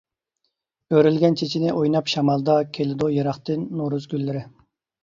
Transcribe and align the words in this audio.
ئۆرۈلگەن 0.95 1.37
چېچىنى 1.41 1.75
ئويناپ 1.75 2.11
شامالدا، 2.15 2.59
كېلىدۇ 2.79 3.13
يىراقتىن 3.19 3.71
نورۇز 3.83 4.15
گۈللىرى. 4.17 4.47